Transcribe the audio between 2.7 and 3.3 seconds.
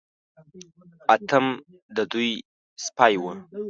سپی و.